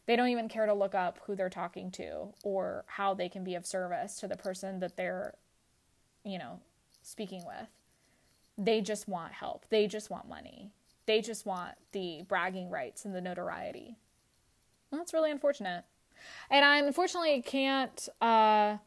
They 0.07 0.15
don't 0.15 0.29
even 0.29 0.47
care 0.47 0.65
to 0.65 0.73
look 0.73 0.95
up 0.95 1.19
who 1.25 1.35
they're 1.35 1.49
talking 1.49 1.91
to 1.91 2.29
or 2.43 2.85
how 2.87 3.13
they 3.13 3.29
can 3.29 3.43
be 3.43 3.55
of 3.55 3.65
service 3.65 4.19
to 4.19 4.27
the 4.27 4.37
person 4.37 4.79
that 4.79 4.97
they're, 4.97 5.35
you 6.23 6.39
know, 6.39 6.59
speaking 7.03 7.43
with. 7.45 7.67
They 8.57 8.81
just 8.81 9.07
want 9.07 9.33
help. 9.33 9.65
They 9.69 9.85
just 9.85 10.09
want 10.09 10.27
money. 10.27 10.71
They 11.05 11.21
just 11.21 11.45
want 11.45 11.73
the 11.91 12.23
bragging 12.27 12.69
rights 12.69 13.05
and 13.05 13.13
the 13.13 13.21
notoriety 13.21 13.97
that's 14.91 15.13
really 15.13 15.31
unfortunate. 15.31 15.83
And 16.49 16.63
I 16.65 16.77
unfortunately 16.79 17.41
can't 17.41 18.07
uh, 18.21 18.77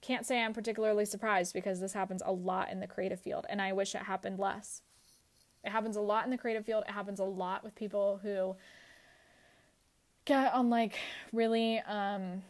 can't 0.00 0.26
say 0.26 0.42
I'm 0.42 0.52
particularly 0.52 1.04
surprised 1.04 1.52
because 1.52 1.80
this 1.80 1.92
happens 1.92 2.22
a 2.24 2.32
lot 2.32 2.70
in 2.70 2.80
the 2.80 2.86
creative 2.86 3.20
field, 3.20 3.46
and 3.48 3.60
I 3.60 3.72
wish 3.72 3.94
it 3.94 4.02
happened 4.02 4.38
less. 4.38 4.82
It 5.64 5.70
happens 5.70 5.96
a 5.96 6.00
lot 6.00 6.24
in 6.24 6.30
the 6.30 6.38
creative 6.38 6.64
field. 6.64 6.84
It 6.88 6.92
happens 6.92 7.18
a 7.18 7.24
lot 7.24 7.64
with 7.64 7.74
people 7.74 8.20
who 8.22 8.56
get 10.24 10.54
on 10.54 10.70
like 10.70 10.96
really 11.32 11.80
um, 11.80 12.42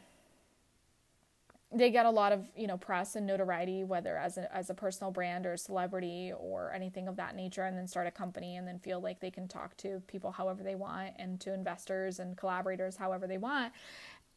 they 1.73 1.90
get 1.90 2.06
a 2.06 2.11
lot 2.11 2.32
of 2.32 2.49
you 2.56 2.66
know 2.66 2.76
press 2.76 3.16
and 3.16 3.26
notoriety 3.26 3.82
whether 3.82 4.16
as 4.16 4.38
a, 4.38 4.54
as 4.54 4.70
a 4.70 4.75
personal 4.75 5.11
brand 5.11 5.46
or 5.46 5.54
a 5.54 5.58
celebrity 5.58 6.32
or 6.38 6.73
anything 6.73 7.08
of 7.08 7.16
that 7.16 7.35
nature 7.35 7.64
and 7.64 7.76
then 7.76 7.88
start 7.88 8.06
a 8.06 8.11
company 8.11 8.56
and 8.56 8.66
then 8.66 8.78
feel 8.78 9.00
like 9.00 9.20
they 9.20 9.30
can 9.30 9.49
talk 9.49 9.76
to 9.76 10.00
people 10.06 10.30
however 10.30 10.62
they 10.62 10.76
want 10.76 11.12
and 11.18 11.40
to 11.40 11.52
investors 11.52 12.20
and 12.20 12.37
collaborators 12.37 12.96
however 12.96 13.26
they 13.26 13.38
want. 13.38 13.73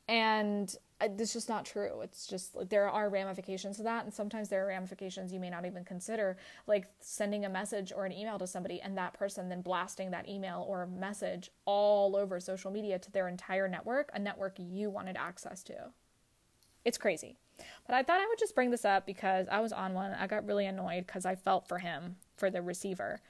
And 0.08 0.76
uh, 1.00 1.10
it's 1.20 1.34
just 1.34 1.50
not 1.50 1.66
true. 1.66 2.02
It's 2.02 2.26
just 2.26 2.56
there 2.70 2.90
are 2.90 3.12
ramifications 3.12 3.78
to 3.78 3.84
that 3.84 4.06
and 4.06 4.12
sometimes 4.14 4.50
there 4.50 4.66
are 4.66 4.68
ramifications 4.68 5.32
you 5.32 5.40
may 5.40 5.52
not 5.52 5.66
even 5.66 5.86
consider 5.86 6.36
like 6.66 6.88
sending 7.00 7.46
a 7.46 7.50
message 7.50 7.94
or 7.96 8.08
an 8.08 8.12
email 8.12 8.40
to 8.40 8.48
somebody 8.48 8.82
and 8.82 8.98
that 8.98 9.14
person 9.14 9.50
then 9.50 9.62
blasting 9.62 10.10
that 10.10 10.28
email 10.28 10.66
or 10.68 10.88
message 10.88 11.52
all 11.66 12.16
over 12.16 12.40
social 12.40 12.72
media 12.72 12.98
to 12.98 13.12
their 13.12 13.28
entire 13.28 13.68
network 13.68 14.10
a 14.16 14.20
network 14.20 14.56
you 14.58 14.90
wanted 14.90 15.16
access 15.16 15.62
to 15.62 15.76
it's 16.90 16.98
crazy. 16.98 17.38
But 17.86 17.96
I 17.96 18.04
thought 18.04 18.20
I 18.20 18.26
would 18.28 18.40
just 18.40 18.56
bring 18.56 18.72
this 18.72 18.84
up 18.84 19.06
because 19.06 19.48
I 19.50 19.60
was 19.60 19.72
on 19.72 19.94
one. 19.94 20.12
I 20.12 20.26
got 20.26 20.46
really 20.46 20.66
annoyed 20.66 21.06
because 21.06 21.24
I 21.24 21.36
felt 21.36 21.68
for 21.68 21.78
him, 21.78 22.16
for 22.36 22.50
the 22.50 22.64
receiver. 22.64 23.22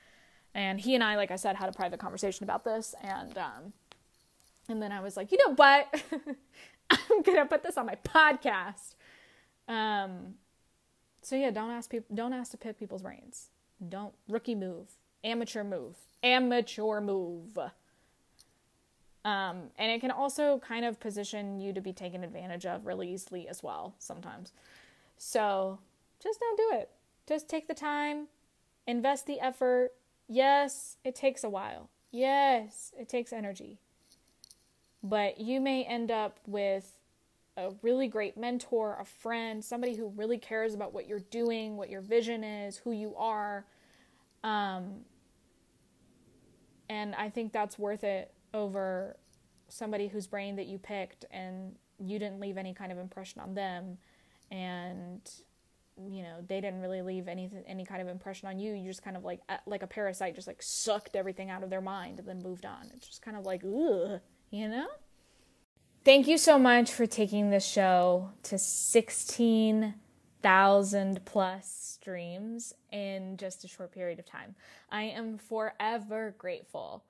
And 0.56 0.80
he 0.80 0.96
and 0.96 1.04
I, 1.04 1.18
like 1.18 1.30
I 1.30 1.36
said, 1.36 1.58
had 1.58 1.68
a 1.68 1.74
private 1.74 2.00
conversation 2.00 2.46
about 2.46 2.64
this. 2.64 2.96
And, 3.04 3.38
um, 3.38 3.74
and 4.70 4.82
then 4.82 4.94
I 4.94 5.02
was 5.02 5.18
like, 5.18 5.32
you 5.32 5.38
know 5.46 5.56
what? 5.56 5.88
I'm 6.90 7.22
going 7.22 7.38
to 7.38 7.46
put 7.46 7.64
this 7.64 7.78
on 7.78 7.86
my 7.86 7.96
podcast. 7.96 8.96
Um, 9.68 10.36
so 11.22 11.36
yeah, 11.36 11.52
don't 11.52 11.72
ask 11.72 11.90
people, 11.90 12.16
don't 12.16 12.34
ask 12.34 12.52
to 12.52 12.58
pick 12.58 12.80
people's 12.80 13.02
brains. 13.02 13.50
Don't 13.88 14.14
rookie 14.30 14.56
move, 14.56 14.88
amateur 15.24 15.64
move, 15.66 15.96
amateur 16.24 17.02
move. 17.02 17.58
Um, 19.26 19.64
and 19.78 19.92
it 19.92 20.00
can 20.00 20.12
also 20.12 20.60
kind 20.60 20.86
of 20.86 21.00
position 21.00 21.60
you 21.60 21.74
to 21.74 21.82
be 21.82 21.92
taken 21.92 22.24
advantage 22.24 22.66
of 22.66 22.86
really 22.86 23.14
easily 23.14 23.48
as 23.48 23.62
well 23.62 23.96
sometimes. 24.00 24.54
So 25.18 25.80
just 26.24 26.40
don't 26.40 26.58
do 26.58 26.70
it. 26.78 26.90
Just 27.28 27.50
take 27.50 27.68
the 27.68 27.74
time, 27.74 28.28
invest 28.88 29.28
the 29.28 29.40
effort. 29.40 29.92
Yes, 30.28 30.98
it 31.04 31.16
takes 31.16 31.44
a 31.44 31.50
while. 31.50 31.90
Yes, 32.12 32.94
it 32.98 33.10
takes 33.10 33.34
energy. 33.34 33.80
But 35.04 35.40
you 35.40 35.60
may 35.60 35.84
end 35.84 36.12
up 36.12 36.40
with 36.48 36.98
a 37.58 37.72
really 37.82 38.08
great 38.08 38.38
mentor, 38.38 38.98
a 39.00 39.06
friend, 39.06 39.64
somebody 39.64 39.96
who 39.96 40.08
really 40.16 40.38
cares 40.38 40.74
about 40.74 40.94
what 40.94 41.08
you're 41.08 41.20
doing, 41.20 41.76
what 41.76 41.90
your 41.90 42.02
vision 42.02 42.44
is, 42.44 42.78
who 42.78 42.92
you 42.92 43.16
are. 43.18 43.66
Um, 44.44 45.02
and 46.90 47.14
I 47.16 47.30
think 47.30 47.52
that's 47.52 47.78
worth 47.78 48.04
it 48.04 48.32
over 48.54 49.18
somebody 49.68 50.08
whose 50.08 50.28
brain 50.28 50.56
that 50.56 50.68
you 50.68 50.78
picked 50.78 51.26
and 51.32 51.76
you 52.00 52.20
didn't 52.20 52.40
leave 52.40 52.58
any 52.58 52.74
kind 52.74 52.92
of 52.92 52.98
impression 52.98 53.42
on 53.42 53.54
them. 53.54 53.98
And 54.52 55.22
you 56.02 56.24
know 56.24 56.38
they 56.48 56.62
didn't 56.62 56.80
really 56.80 57.02
leave 57.02 57.28
any 57.28 57.52
any 57.68 57.86
kind 57.86 58.02
of 58.02 58.08
impression 58.08 58.48
on 58.48 58.58
you. 58.58 58.74
You 58.74 58.88
just 58.88 59.04
kind 59.04 59.18
of 59.18 59.26
like 59.26 59.42
uh, 59.50 59.58
like 59.66 59.84
a 59.84 59.88
parasite 59.88 60.34
just 60.34 60.48
like 60.48 60.62
sucked 60.62 61.16
everything 61.16 61.50
out 61.50 61.62
of 61.62 61.70
their 61.70 61.82
mind 61.82 62.20
and 62.20 62.28
then 62.28 62.42
moved 62.42 62.66
on. 62.66 62.90
It's 62.96 63.08
just 63.08 63.22
kind 63.22 63.36
of 63.36 63.46
like 63.46 63.64
ugh 63.66 64.22
you 64.52 64.68
know? 64.68 64.88
Thank 66.04 66.28
you 66.28 66.38
so 66.38 66.60
much 66.60 66.92
for 66.92 67.06
taking 67.06 67.50
this 67.50 67.66
show 67.66 68.32
to 68.44 68.58
16,000 68.58 71.26
plus 71.26 71.98
streams 72.00 72.74
in 72.92 73.38
just 73.38 73.64
a 73.64 73.68
short 73.68 73.92
period 73.92 74.18
of 74.18 74.26
time. 74.26 74.56
I 74.90 75.04
am 75.04 75.38
forever 75.38 76.34
grateful 76.38 77.04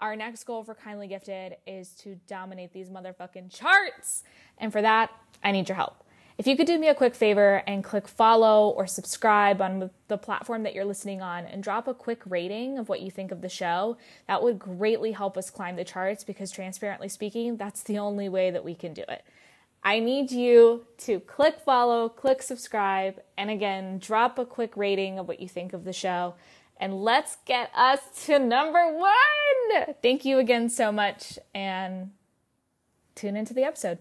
our 0.00 0.16
next 0.16 0.44
goal 0.44 0.64
for 0.64 0.74
Kindly 0.74 1.08
Gifted 1.08 1.56
is 1.66 1.90
to 1.96 2.16
dominate 2.26 2.72
these 2.72 2.90
motherfucking 2.90 3.54
charts. 3.54 4.22
And 4.58 4.72
for 4.72 4.82
that, 4.82 5.10
I 5.42 5.52
need 5.52 5.68
your 5.68 5.76
help. 5.76 6.04
If 6.36 6.48
you 6.48 6.56
could 6.56 6.66
do 6.66 6.78
me 6.78 6.88
a 6.88 6.94
quick 6.94 7.14
favor 7.14 7.62
and 7.66 7.84
click 7.84 8.08
follow 8.08 8.70
or 8.70 8.88
subscribe 8.88 9.62
on 9.62 9.90
the 10.08 10.18
platform 10.18 10.64
that 10.64 10.74
you're 10.74 10.84
listening 10.84 11.22
on 11.22 11.44
and 11.44 11.62
drop 11.62 11.86
a 11.86 11.94
quick 11.94 12.22
rating 12.26 12.76
of 12.76 12.88
what 12.88 13.00
you 13.00 13.10
think 13.10 13.30
of 13.30 13.40
the 13.40 13.48
show, 13.48 13.96
that 14.26 14.42
would 14.42 14.58
greatly 14.58 15.12
help 15.12 15.38
us 15.38 15.48
climb 15.48 15.76
the 15.76 15.84
charts 15.84 16.24
because, 16.24 16.50
transparently 16.50 17.08
speaking, 17.08 17.56
that's 17.56 17.84
the 17.84 17.98
only 17.98 18.28
way 18.28 18.50
that 18.50 18.64
we 18.64 18.74
can 18.74 18.92
do 18.92 19.04
it. 19.08 19.24
I 19.84 20.00
need 20.00 20.32
you 20.32 20.86
to 20.98 21.20
click 21.20 21.60
follow, 21.60 22.08
click 22.08 22.42
subscribe, 22.42 23.20
and 23.38 23.48
again, 23.48 23.98
drop 23.98 24.38
a 24.38 24.44
quick 24.44 24.76
rating 24.76 25.20
of 25.20 25.28
what 25.28 25.40
you 25.40 25.48
think 25.48 25.72
of 25.72 25.84
the 25.84 25.92
show 25.92 26.34
and 26.78 27.02
let's 27.02 27.36
get 27.46 27.70
us 27.74 28.00
to 28.26 28.38
number 28.38 28.92
one. 28.94 29.43
Thank 30.02 30.24
you 30.24 30.38
again 30.38 30.68
so 30.68 30.92
much 30.92 31.38
and 31.54 32.10
tune 33.14 33.36
into 33.36 33.54
the 33.54 33.64
episode. 33.64 33.98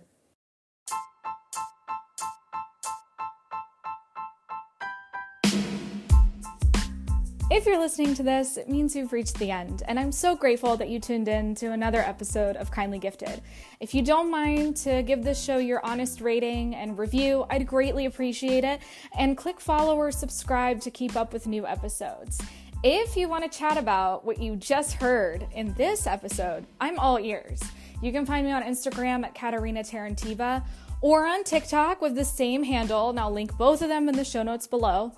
If 7.55 7.67
you're 7.67 7.79
listening 7.79 8.15
to 8.15 8.23
this, 8.23 8.57
it 8.57 8.67
means 8.67 8.95
you've 8.95 9.13
reached 9.13 9.37
the 9.37 9.51
end, 9.51 9.83
and 9.87 9.99
I'm 9.99 10.11
so 10.11 10.35
grateful 10.35 10.75
that 10.77 10.89
you 10.89 10.99
tuned 10.99 11.27
in 11.27 11.53
to 11.55 11.71
another 11.71 11.99
episode 11.99 12.55
of 12.55 12.71
Kindly 12.71 12.97
Gifted. 12.97 13.43
If 13.79 13.93
you 13.93 14.01
don't 14.01 14.31
mind 14.31 14.75
to 14.77 15.03
give 15.03 15.23
this 15.23 15.39
show 15.39 15.57
your 15.57 15.85
honest 15.85 16.19
rating 16.19 16.73
and 16.73 16.97
review, 16.97 17.45
I'd 17.51 17.67
greatly 17.67 18.07
appreciate 18.07 18.63
it, 18.63 18.81
and 19.15 19.37
click 19.37 19.59
follow 19.59 19.95
or 19.97 20.11
subscribe 20.11 20.81
to 20.81 20.89
keep 20.89 21.15
up 21.15 21.31
with 21.31 21.45
new 21.45 21.67
episodes. 21.67 22.41
If 22.85 23.15
you 23.15 23.29
want 23.29 23.49
to 23.49 23.57
chat 23.57 23.77
about 23.77 24.25
what 24.25 24.41
you 24.41 24.57
just 24.57 24.95
heard 24.95 25.47
in 25.53 25.73
this 25.75 26.05
episode, 26.05 26.65
I'm 26.81 26.99
all 26.99 27.17
ears. 27.17 27.61
You 28.01 28.11
can 28.11 28.25
find 28.25 28.45
me 28.45 28.51
on 28.51 28.61
Instagram 28.61 29.23
at 29.23 29.33
Katarina 29.33 29.83
Terentieva 29.83 30.61
or 30.99 31.25
on 31.25 31.45
TikTok 31.45 32.01
with 32.01 32.15
the 32.15 32.25
same 32.25 32.61
handle, 32.61 33.09
and 33.09 33.17
I'll 33.17 33.31
link 33.31 33.57
both 33.57 33.81
of 33.81 33.87
them 33.87 34.09
in 34.09 34.17
the 34.17 34.25
show 34.25 34.43
notes 34.43 34.67
below. 34.67 35.13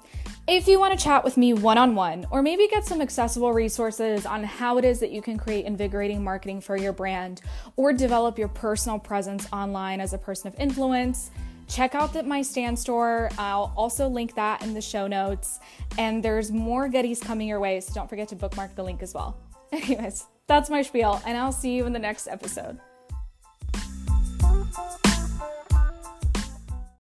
If 0.47 0.67
you 0.67 0.79
want 0.79 0.95
to 0.95 1.03
chat 1.03 1.23
with 1.23 1.37
me 1.37 1.53
one 1.53 1.79
on 1.79 1.95
one, 1.95 2.27
or 2.29 2.43
maybe 2.43 2.67
get 2.67 2.85
some 2.85 3.01
accessible 3.01 3.51
resources 3.51 4.27
on 4.27 4.43
how 4.43 4.77
it 4.77 4.85
is 4.85 4.99
that 4.99 5.09
you 5.09 5.23
can 5.23 5.35
create 5.35 5.65
invigorating 5.65 6.23
marketing 6.23 6.61
for 6.61 6.77
your 6.77 6.93
brand, 6.93 7.41
or 7.77 7.93
develop 7.93 8.37
your 8.37 8.47
personal 8.47 8.99
presence 8.99 9.47
online 9.51 10.01
as 10.01 10.13
a 10.13 10.19
person 10.19 10.49
of 10.49 10.59
influence, 10.59 11.31
check 11.67 11.95
out 11.95 12.13
the, 12.13 12.23
my 12.23 12.41
Stan 12.41 12.75
store. 12.75 13.29
I'll 13.37 13.73
also 13.75 14.07
link 14.07 14.35
that 14.35 14.63
in 14.63 14.73
the 14.73 14.81
show 14.81 15.07
notes. 15.07 15.59
And 15.97 16.23
there's 16.23 16.51
more 16.51 16.89
goodies 16.89 17.19
coming 17.19 17.47
your 17.47 17.59
way, 17.59 17.79
so 17.79 17.93
don't 17.93 18.09
forget 18.09 18.27
to 18.29 18.35
bookmark 18.35 18.75
the 18.75 18.83
link 18.83 19.01
as 19.01 19.13
well. 19.13 19.37
Anyways, 19.71 20.25
that's 20.47 20.69
my 20.69 20.81
spiel, 20.81 21.21
and 21.25 21.37
I'll 21.37 21.51
see 21.51 21.75
you 21.75 21.85
in 21.85 21.93
the 21.93 21.99
next 21.99 22.27
episode. 22.27 22.79